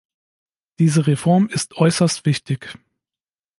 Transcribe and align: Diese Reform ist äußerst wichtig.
Diese 0.79 1.05
Reform 1.05 1.47
ist 1.47 1.75
äußerst 1.77 2.25
wichtig. 2.25 2.75